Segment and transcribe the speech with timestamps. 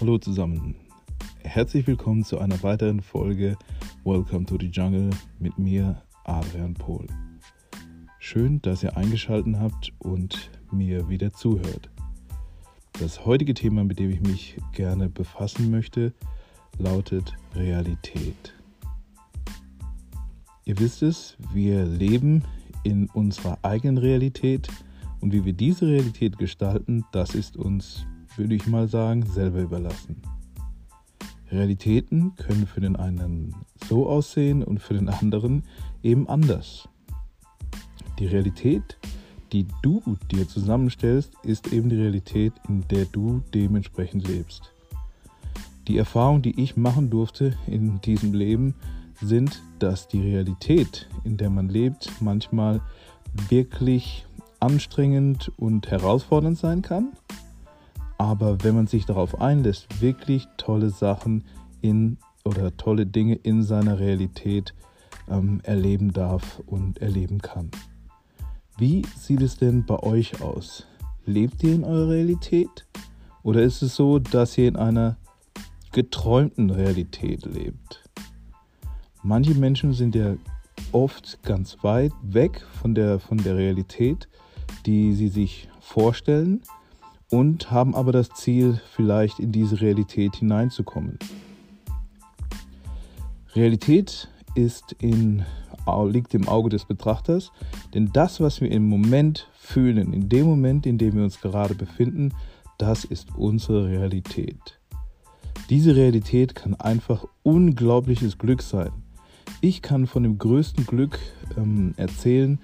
[0.00, 0.76] Hallo zusammen.
[1.42, 3.56] Herzlich willkommen zu einer weiteren Folge
[4.04, 5.10] Welcome to the Jungle
[5.40, 7.04] mit mir, Adrian Pohl.
[8.20, 11.90] Schön, dass ihr eingeschaltet habt und mir wieder zuhört.
[13.00, 16.12] Das heutige Thema, mit dem ich mich gerne befassen möchte,
[16.78, 18.54] lautet Realität.
[20.64, 22.44] Ihr wisst es, wir leben
[22.84, 24.68] in unserer eigenen Realität
[25.20, 28.06] und wie wir diese Realität gestalten, das ist uns,
[28.36, 30.22] würde ich mal sagen, selber überlassen.
[31.50, 33.54] Realitäten können für den einen
[33.88, 35.62] so aussehen und für den anderen
[36.02, 36.88] eben anders.
[38.18, 38.98] Die Realität,
[39.52, 44.72] die du dir zusammenstellst, ist eben die Realität, in der du dementsprechend lebst.
[45.86, 48.74] Die Erfahrung, die ich machen durfte in diesem Leben,
[49.20, 52.80] sind, dass die Realität, in der man lebt, manchmal
[53.48, 54.26] wirklich
[54.60, 57.12] anstrengend und herausfordernd sein kann.
[58.18, 61.44] Aber wenn man sich darauf einlässt, wirklich tolle Sachen
[61.80, 64.74] in oder tolle Dinge in seiner Realität
[65.28, 67.70] ähm, erleben darf und erleben kann.
[68.76, 70.86] Wie sieht es denn bei euch aus?
[71.26, 72.86] Lebt ihr in eurer Realität?
[73.42, 75.16] Oder ist es so, dass ihr in einer
[75.92, 78.04] geträumten Realität lebt?
[79.22, 80.36] Manche Menschen sind ja
[80.92, 84.28] oft ganz weit weg von der, von der Realität,
[84.86, 86.62] die sie sich vorstellen
[87.30, 91.18] und haben aber das Ziel, vielleicht in diese Realität hineinzukommen.
[93.54, 95.44] Realität ist in,
[96.06, 97.52] liegt im Auge des Betrachters,
[97.94, 101.74] denn das, was wir im Moment fühlen, in dem Moment, in dem wir uns gerade
[101.74, 102.32] befinden,
[102.78, 104.78] das ist unsere Realität.
[105.70, 108.90] Diese Realität kann einfach unglaubliches Glück sein.
[109.60, 111.18] Ich kann von dem größten Glück
[111.56, 112.58] ähm, erzählen,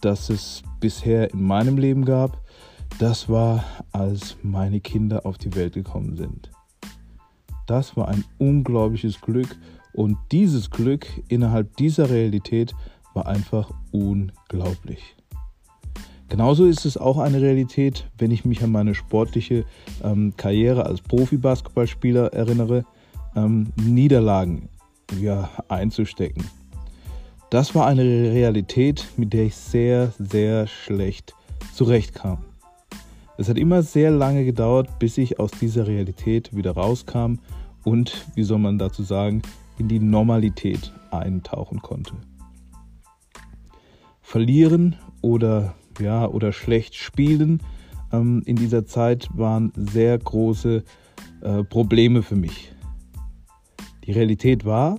[0.00, 2.42] das es bisher in meinem Leben gab.
[2.98, 6.50] Das war, als meine Kinder auf die Welt gekommen sind.
[7.66, 9.56] Das war ein unglaubliches Glück
[9.92, 12.74] und dieses Glück innerhalb dieser Realität
[13.14, 15.16] war einfach unglaublich.
[16.28, 19.64] Genauso ist es auch eine Realität, wenn ich mich an meine sportliche
[20.02, 22.84] ähm, Karriere als Profi-Basketballspieler erinnere,
[23.34, 24.68] ähm, Niederlagen
[25.20, 26.44] ja, einzustecken.
[27.50, 31.34] Das war eine Realität, mit der ich sehr, sehr schlecht
[31.74, 32.38] zurechtkam.
[33.40, 37.36] Es hat immer sehr lange gedauert, bis ich aus dieser Realität wieder rauskam
[37.84, 39.40] und, wie soll man dazu sagen,
[39.78, 42.12] in die Normalität eintauchen konnte.
[44.20, 47.62] Verlieren oder ja oder schlecht spielen
[48.12, 50.84] ähm, in dieser Zeit waren sehr große
[51.40, 52.74] äh, Probleme für mich.
[54.04, 54.98] Die Realität war,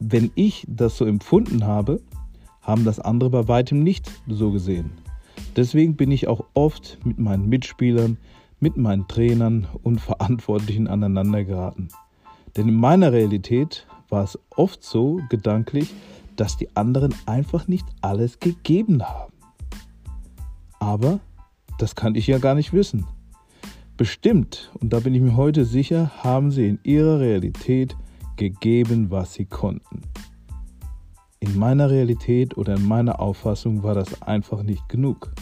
[0.00, 2.02] wenn ich das so empfunden habe,
[2.60, 5.05] haben das andere bei weitem nicht so gesehen.
[5.56, 8.18] Deswegen bin ich auch oft mit meinen Mitspielern,
[8.60, 11.88] mit meinen Trainern und Verantwortlichen aneinander geraten.
[12.56, 15.92] Denn in meiner Realität war es oft so gedanklich,
[16.36, 19.32] dass die anderen einfach nicht alles gegeben haben.
[20.78, 21.20] Aber
[21.78, 23.06] das kann ich ja gar nicht wissen.
[23.96, 27.96] Bestimmt, und da bin ich mir heute sicher, haben sie in ihrer Realität
[28.36, 30.02] gegeben, was sie konnten.
[31.38, 35.32] In meiner Realität oder in meiner Auffassung war das einfach nicht genug.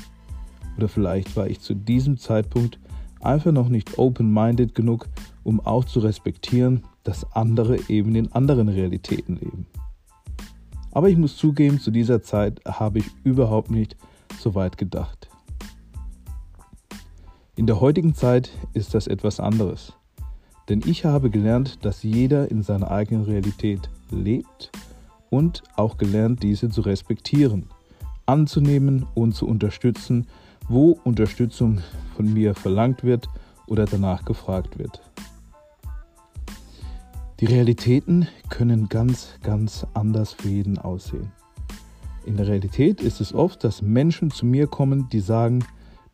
[0.76, 2.80] Oder vielleicht war ich zu diesem Zeitpunkt
[3.20, 5.08] einfach noch nicht open-minded genug,
[5.44, 9.66] um auch zu respektieren, dass andere eben in anderen Realitäten leben.
[10.90, 13.96] Aber ich muss zugeben, zu dieser Zeit habe ich überhaupt nicht
[14.38, 15.28] so weit gedacht.
[17.56, 19.92] In der heutigen Zeit ist das etwas anderes.
[20.68, 24.72] Denn ich habe gelernt, dass jeder in seiner eigenen Realität lebt
[25.30, 27.66] und auch gelernt, diese zu respektieren,
[28.26, 30.26] anzunehmen und zu unterstützen,
[30.68, 31.80] wo Unterstützung
[32.16, 33.28] von mir verlangt wird
[33.66, 35.00] oder danach gefragt wird.
[37.40, 41.32] Die Realitäten können ganz, ganz anders für jeden aussehen.
[42.24, 45.64] In der Realität ist es oft, dass Menschen zu mir kommen, die sagen,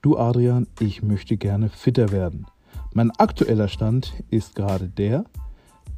[0.03, 2.47] du Adrian, ich möchte gerne fitter werden.
[2.95, 5.25] Mein aktueller Stand ist gerade der,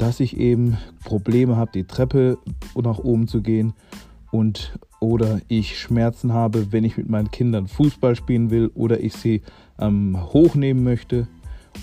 [0.02, 2.36] dass ich eben Probleme habe, die Treppe
[2.74, 3.72] nach oben zu gehen
[4.32, 9.12] und oder ich Schmerzen habe, wenn ich mit meinen Kindern Fußball spielen will oder ich
[9.12, 9.42] sie
[9.78, 11.28] ähm, hochnehmen möchte.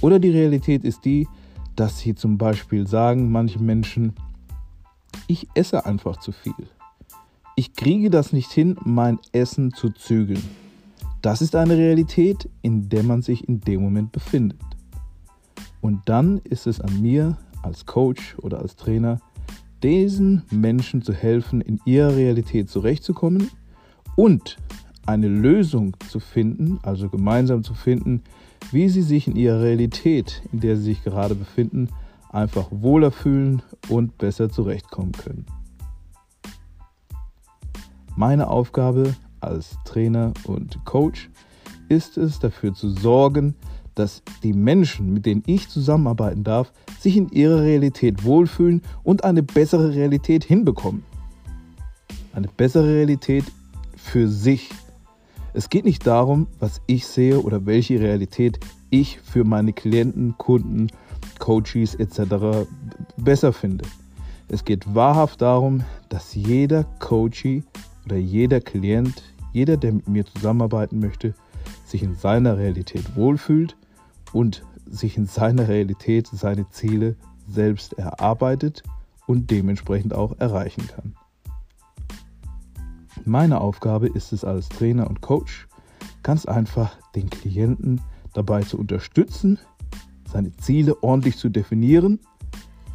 [0.01, 1.29] Oder die Realität ist die,
[1.77, 4.11] dass sie zum Beispiel sagen, manche Menschen,
[5.27, 6.67] ich esse einfach zu viel.
[7.55, 10.43] Ich kriege das nicht hin, mein Essen zu zügeln.
[11.21, 14.59] Das ist eine Realität, in der man sich in dem Moment befindet.
[15.79, 19.19] Und dann ist es an mir als Coach oder als Trainer,
[19.83, 23.49] diesen Menschen zu helfen, in ihrer Realität zurechtzukommen
[24.15, 24.57] und
[25.05, 28.21] eine Lösung zu finden, also gemeinsam zu finden,
[28.71, 31.89] wie sie sich in ihrer Realität, in der sie sich gerade befinden,
[32.29, 35.45] einfach wohler fühlen und besser zurechtkommen können.
[38.15, 41.29] Meine Aufgabe als Trainer und Coach
[41.87, 43.55] ist es, dafür zu sorgen,
[43.99, 49.43] dass die Menschen, mit denen ich zusammenarbeiten darf, sich in ihrer Realität wohlfühlen und eine
[49.43, 51.03] bessere Realität hinbekommen.
[52.33, 53.43] Eine bessere Realität
[53.97, 54.69] für sich.
[55.53, 58.59] Es geht nicht darum, was ich sehe oder welche Realität
[58.89, 60.87] ich für meine Klienten, Kunden,
[61.37, 62.67] Coaches etc.
[63.17, 63.83] besser finde.
[64.47, 67.63] Es geht wahrhaft darum, dass jeder Coachee
[68.05, 71.33] oder jeder Klient, jeder, der mit mir zusammenarbeiten möchte,
[71.85, 73.75] sich in seiner Realität wohlfühlt
[74.33, 77.15] und sich in seiner Realität seine Ziele
[77.47, 78.83] selbst erarbeitet
[79.27, 81.15] und dementsprechend auch erreichen kann.
[83.25, 85.67] Meine Aufgabe ist es als Trainer und Coach,
[86.23, 88.01] ganz einfach den Klienten
[88.33, 89.59] dabei zu unterstützen,
[90.31, 92.19] seine Ziele ordentlich zu definieren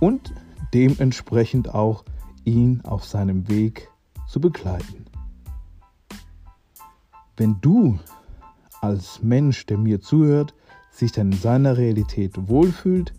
[0.00, 0.32] und
[0.72, 2.04] dementsprechend auch
[2.44, 3.90] ihn auf seinem Weg
[4.28, 5.06] zu begleiten.
[7.36, 7.98] Wenn du
[8.80, 10.54] als Mensch, der mir zuhört,
[10.94, 13.12] sich dann in seiner Realität wohlfühlt,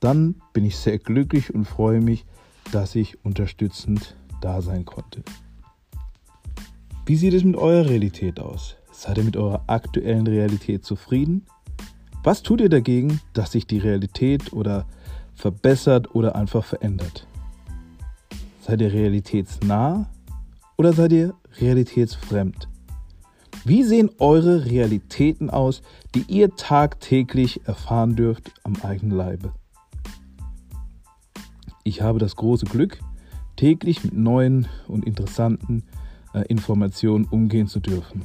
[0.00, 2.26] dann bin ich sehr glücklich und freue mich,
[2.72, 5.22] dass ich unterstützend da sein konnte.
[7.06, 8.76] Wie sieht es mit eurer Realität aus?
[8.92, 11.46] Seid ihr mit eurer aktuellen Realität zufrieden?
[12.24, 14.86] Was tut ihr dagegen, dass sich die Realität oder
[15.34, 17.28] verbessert oder einfach verändert?
[18.60, 20.10] Seid ihr realitätsnah
[20.76, 22.68] oder seid ihr realitätsfremd?
[23.68, 25.82] Wie sehen eure Realitäten aus,
[26.14, 29.52] die ihr tagtäglich erfahren dürft am eigenen Leibe?
[31.82, 33.00] Ich habe das große Glück,
[33.56, 35.82] täglich mit neuen und interessanten
[36.32, 38.22] äh, Informationen umgehen zu dürfen.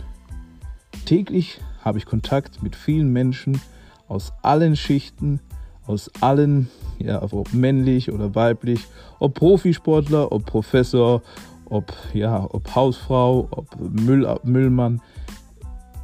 [1.05, 3.59] Täglich habe ich Kontakt mit vielen Menschen
[4.07, 5.39] aus allen Schichten,
[5.88, 8.85] aus allen, ja, ob männlich oder weiblich,
[9.17, 11.23] ob Profisportler, ob Professor,
[11.65, 15.01] ob, ja, ob Hausfrau, ob Müll, Müllmann.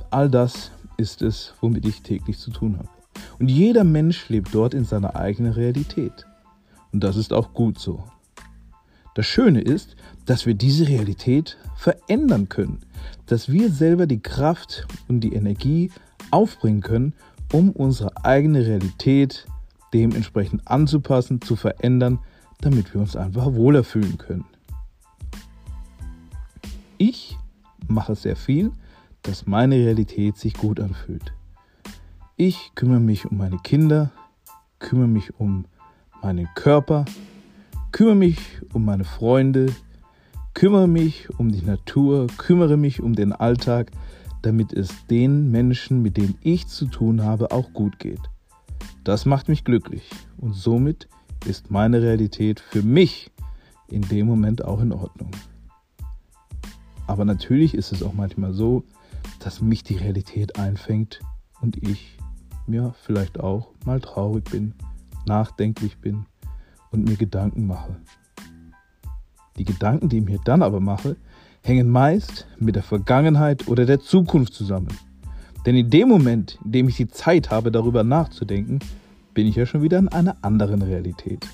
[0.09, 2.89] All das ist es, womit ich täglich zu tun habe.
[3.39, 6.25] Und jeder Mensch lebt dort in seiner eigenen Realität.
[6.92, 8.04] Und das ist auch gut so.
[9.15, 9.95] Das Schöne ist,
[10.25, 12.80] dass wir diese Realität verändern können,
[13.25, 15.92] dass wir selber die Kraft und die Energie
[16.31, 17.13] aufbringen können,
[17.51, 19.48] um unsere eigene Realität
[19.94, 22.19] dementsprechend anzupassen, zu verändern,
[22.62, 24.45] damit wir uns einfach wohler fühlen können.
[26.98, 27.38] Ich
[27.88, 28.71] mache sehr viel,
[29.27, 31.33] dass meine Realität sich gut anfühlt.
[32.38, 34.12] Ich kümmere mich um meine Kinder,
[34.79, 35.65] kümmere mich um
[36.24, 37.03] meinen Körper,
[37.91, 38.39] kümmere mich
[38.74, 39.68] um meine Freunde,
[40.53, 43.91] kümmere mich um die Natur, kümmere mich um den Alltag,
[44.44, 48.21] damit es den Menschen, mit denen ich zu tun habe, auch gut geht.
[49.03, 51.09] Das macht mich glücklich und somit
[51.45, 53.29] ist meine Realität für mich
[53.89, 55.31] in dem Moment auch in Ordnung.
[57.07, 58.83] Aber natürlich ist es auch manchmal so,
[59.39, 61.19] dass mich die Realität einfängt
[61.62, 62.18] und ich
[62.68, 64.74] mir vielleicht auch mal traurig bin,
[65.25, 66.25] nachdenklich bin
[66.91, 67.95] und mir Gedanken mache.
[69.57, 71.15] Die Gedanken, die ich mir dann aber mache,
[71.63, 74.89] hängen meist mit der Vergangenheit oder der Zukunft zusammen.
[75.65, 78.79] Denn in dem Moment, in dem ich die Zeit habe, darüber nachzudenken,
[79.34, 81.46] bin ich ja schon wieder in einer anderen Realität.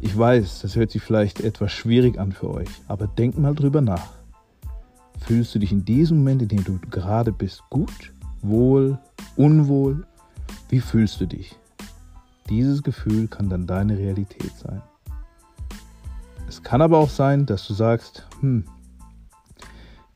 [0.00, 3.80] Ich weiß, das hört sich vielleicht etwas schwierig an für euch, aber denkt mal drüber
[3.80, 4.19] nach.
[5.26, 8.12] Fühlst du dich in diesem Moment, in dem du gerade bist, gut,
[8.42, 8.98] wohl,
[9.36, 10.06] unwohl?
[10.68, 11.56] Wie fühlst du dich?
[12.48, 14.82] Dieses Gefühl kann dann deine Realität sein.
[16.48, 18.64] Es kann aber auch sein, dass du sagst, hm,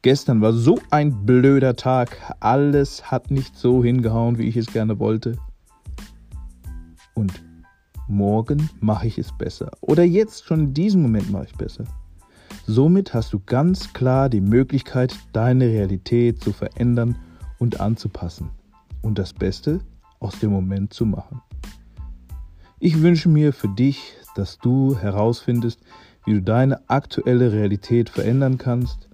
[0.02, 4.99] gestern war so ein blöder Tag, alles hat nicht so hingehauen, wie ich es gerne
[4.99, 5.38] wollte.
[7.14, 7.44] Und
[8.08, 9.70] morgen mache ich es besser.
[9.80, 11.84] Oder jetzt schon in diesem Moment mache ich besser.
[12.66, 17.16] Somit hast du ganz klar die Möglichkeit, deine Realität zu verändern
[17.59, 18.49] und anzupassen
[19.02, 19.80] und das Beste
[20.18, 21.42] aus dem Moment zu machen.
[22.80, 25.80] Ich wünsche mir für dich, dass du herausfindest,
[26.25, 29.11] wie du deine aktuelle Realität verändern kannst,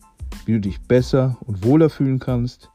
[0.46, 2.70] wie du dich besser und wohler fühlen kannst,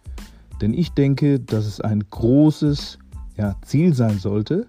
[0.61, 2.99] denn ich denke, dass es ein großes
[3.37, 4.67] ja, Ziel sein sollte,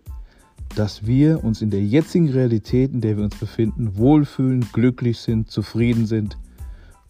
[0.76, 5.50] dass wir uns in der jetzigen Realität, in der wir uns befinden, wohlfühlen, glücklich sind,
[5.50, 6.36] zufrieden sind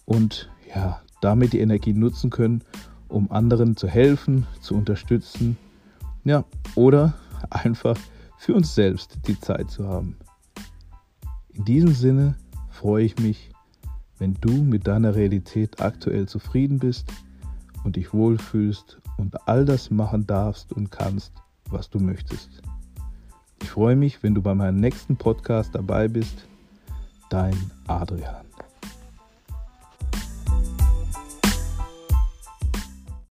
[0.05, 2.63] und ja, damit die Energie nutzen können,
[3.09, 5.57] um anderen zu helfen, zu unterstützen,
[6.25, 6.45] ja,
[6.77, 7.15] oder
[7.51, 7.99] einfach
[8.39, 10.17] für uns selbst die Zeit zu haben.
[11.53, 12.37] In diesem Sinne
[12.71, 13.51] freue ich mich,
[14.19, 17.13] wenn du mit deiner Realität aktuell zufrieden bist
[17.83, 21.33] und dich wohlfühlst und all das machen darfst und kannst,
[21.69, 22.63] was du möchtest.
[23.63, 26.47] Ich freue mich, wenn du bei meinem nächsten Podcast dabei bist.
[27.31, 28.46] Dein Adrian.